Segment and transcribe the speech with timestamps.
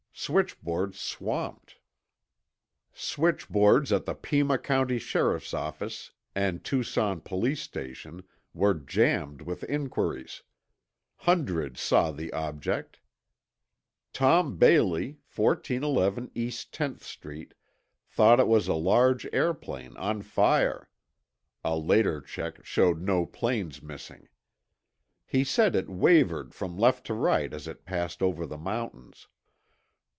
[0.31, 1.77] Switchboards Swamped
[2.93, 10.43] Switchboards at the Pima county sheriff's office and Tucson police station were jammed with inquiries.
[11.15, 12.99] Hundreds saw the object.
[14.13, 16.49] Tom Bailey, 1411 E.
[16.49, 17.55] 10th Street,
[18.05, 20.87] thought it was a large airplane on fire.
[21.63, 24.27] [A later check showed no planes missing.]
[25.25, 29.27] He said it wavered from left to right as it passed over the mountains.